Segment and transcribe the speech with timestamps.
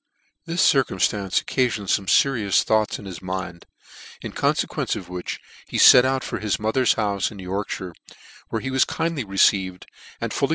[0.47, 3.67] This circumftance occafioned fome ferious thoughts in his mind,
[4.23, 7.93] in confequence of which he fet out for his mother's houfc in YorkuY.re,
[8.49, 9.85] where he was kindly received,.
[10.19, 10.49] and fully